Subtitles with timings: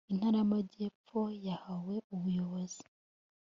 [0.11, 2.83] intara y amajyepfo yahawe ubuyobozi